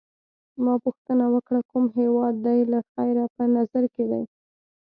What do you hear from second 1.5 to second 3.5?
کوم هیواد دي له خیره په